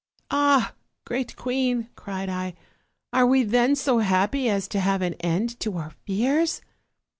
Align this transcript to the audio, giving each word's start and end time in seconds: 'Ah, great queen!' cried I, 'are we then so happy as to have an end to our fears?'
'Ah, 0.31 0.73
great 1.05 1.35
queen!' 1.35 1.87
cried 1.95 2.27
I, 2.27 2.55
'are 3.13 3.27
we 3.27 3.43
then 3.43 3.75
so 3.75 3.99
happy 3.99 4.49
as 4.49 4.67
to 4.69 4.79
have 4.79 5.03
an 5.03 5.13
end 5.19 5.59
to 5.59 5.77
our 5.77 5.91
fears?' 6.07 6.59